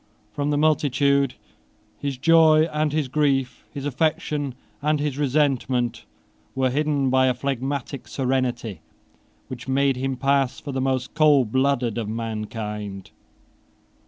From 0.33 0.49
the 0.49 0.57
multitude 0.57 1.35
his 1.99 2.17
joy 2.17 2.63
and 2.73 2.91
his 2.91 3.07
grief, 3.07 3.63
his 3.71 3.85
affection 3.85 4.55
and 4.81 4.99
his 4.99 5.15
resentment, 5.19 6.05
were 6.55 6.71
hidden 6.71 7.11
by 7.11 7.27
a 7.27 7.35
phlegmatic 7.35 8.07
serenity, 8.07 8.81
which 9.47 9.67
made 9.67 9.97
him 9.97 10.17
pass 10.17 10.59
for 10.59 10.71
the 10.71 10.81
most 10.81 11.13
coldblooded 11.13 11.99
of 11.99 12.09
mankind. 12.09 13.11